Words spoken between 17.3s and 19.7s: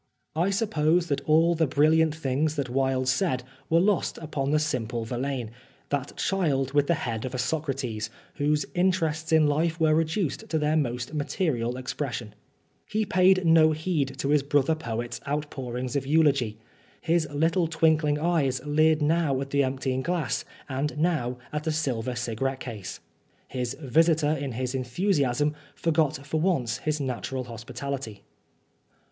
little twinkling eyes leered now at the